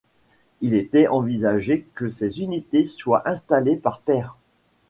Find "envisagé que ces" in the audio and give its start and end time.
1.07-2.39